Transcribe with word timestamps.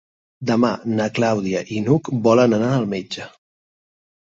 Demà 0.49 0.71
na 1.01 1.07
Clàudia 1.19 1.63
i 1.77 1.79
n'Hug 1.85 2.13
volen 2.31 2.61
anar 2.61 2.75
al 2.83 2.93
metge. 2.99 3.33